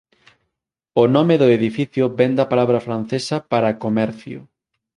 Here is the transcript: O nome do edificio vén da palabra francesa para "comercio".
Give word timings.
O 1.01 1.03
nome 1.15 1.35
do 1.41 1.47
edificio 1.57 2.03
vén 2.19 2.31
da 2.39 2.49
palabra 2.51 2.83
francesa 2.87 3.37
para 3.51 3.77
"comercio". 3.83 4.39